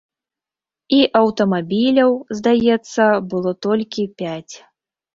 І 0.99 1.01
аўтамабіляў, 1.19 2.11
здаецца, 2.41 3.03
было 3.31 3.51
толькі 3.71 4.11
пяць. 4.21 4.55